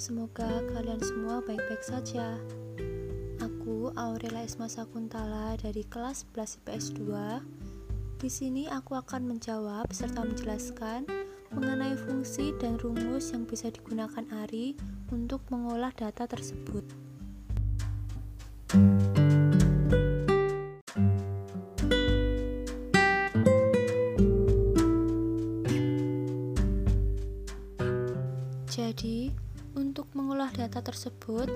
[0.00, 2.40] Semoga kalian semua baik-baik saja.
[3.36, 8.16] Aku Aurela Isma Sakuntala dari kelas 11 IPS 2.
[8.16, 11.04] Di sini aku akan menjawab serta menjelaskan
[11.52, 14.72] mengenai fungsi dan rumus yang bisa digunakan Ari
[15.12, 16.88] untuk mengolah data tersebut.
[28.90, 29.30] Jadi,
[29.78, 31.46] untuk mengolah data tersebut,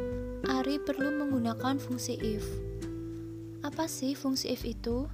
[0.47, 2.47] Ari perlu menggunakan fungsi if.
[3.67, 5.11] Apa sih fungsi if itu?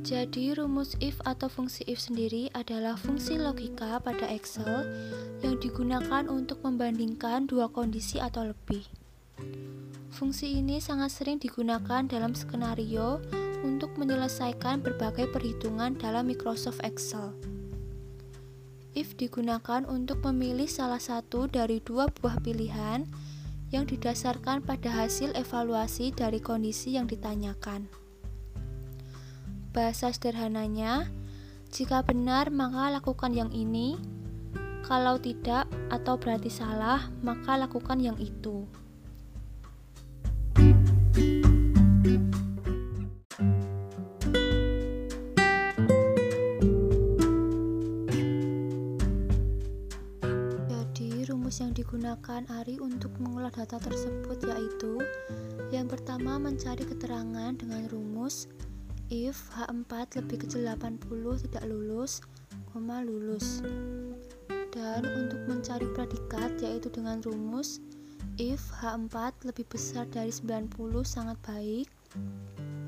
[0.00, 4.88] Jadi, rumus if atau fungsi if sendiri adalah fungsi logika pada Excel
[5.44, 8.88] yang digunakan untuk membandingkan dua kondisi atau lebih.
[10.08, 13.20] Fungsi ini sangat sering digunakan dalam skenario
[13.60, 17.36] untuk menyelesaikan berbagai perhitungan dalam Microsoft Excel
[18.96, 23.04] if digunakan untuk memilih salah satu dari dua buah pilihan
[23.68, 27.92] yang didasarkan pada hasil evaluasi dari kondisi yang ditanyakan.
[29.76, 31.12] Bahasa sederhananya,
[31.68, 34.00] jika benar maka lakukan yang ini,
[34.80, 38.64] kalau tidak atau berarti salah maka lakukan yang itu.
[51.46, 54.98] Rumus yang digunakan Ari untuk mengolah data tersebut yaitu
[55.70, 58.50] yang pertama mencari keterangan dengan rumus
[59.14, 61.06] if H4 lebih kecil 80
[61.46, 62.18] tidak lulus,
[62.74, 63.62] koma lulus.
[64.74, 67.78] Dan untuk mencari predikat yaitu dengan rumus
[68.42, 70.74] if H4 lebih besar dari 90
[71.06, 71.86] sangat baik,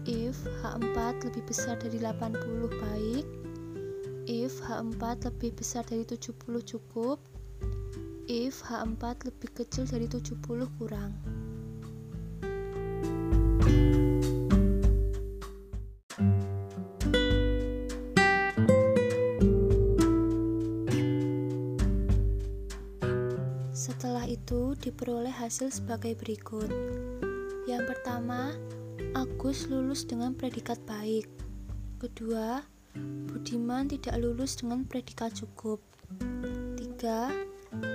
[0.03, 0.35] if
[0.67, 2.35] H4 lebih besar dari 80
[2.75, 3.23] baik,
[4.27, 7.23] if H4 lebih besar dari 70 cukup,
[8.29, 11.17] if H4 lebih kecil dari 70 kurang.
[23.73, 26.69] Setelah itu diperoleh hasil sebagai berikut.
[27.65, 28.53] Yang pertama,
[29.17, 31.25] Agus lulus dengan predikat baik.
[31.97, 32.61] Kedua,
[32.99, 35.81] Budiman tidak lulus dengan predikat cukup.
[36.77, 37.31] Tiga,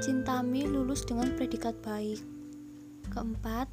[0.01, 2.21] Cintami lulus dengan predikat baik.
[3.09, 3.69] Keempat,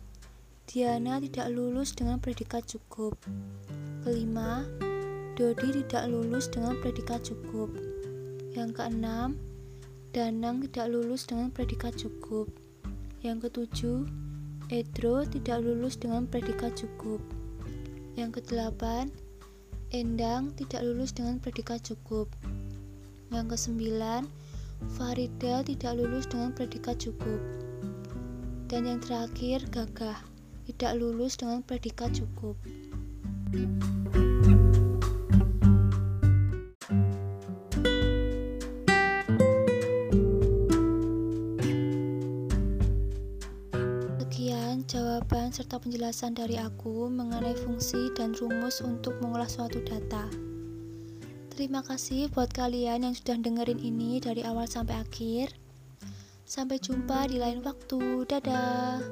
[0.70, 3.18] Diana tidak lulus dengan predikat cukup.
[4.06, 4.64] Kelima,
[5.34, 7.72] Dodi tidak lulus dengan predikat cukup.
[8.52, 9.40] Yang keenam,
[10.10, 12.50] Danang tidak lulus dengan predikat cukup.
[13.22, 14.10] Yang ketujuh,
[14.70, 17.22] Edro tidak lulus dengan predikat cukup.
[18.18, 19.10] Yang kedelapan,
[19.90, 22.30] Endang tidak lulus dengan predikat cukup.
[23.34, 24.30] Yang kesembilan,
[24.88, 27.40] Farida tidak lulus dengan predikat cukup.
[28.70, 30.30] Dan yang terakhir, Gagah
[30.70, 32.54] tidak lulus dengan predikat cukup.
[44.22, 50.49] Sekian jawaban serta penjelasan dari aku mengenai fungsi dan rumus untuk mengolah suatu data.
[51.60, 55.52] Terima kasih buat kalian yang sudah dengerin ini dari awal sampai akhir.
[56.48, 58.24] Sampai jumpa di lain waktu.
[58.24, 59.04] Dadah.